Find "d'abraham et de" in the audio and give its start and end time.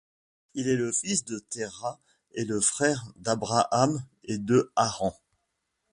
3.17-4.71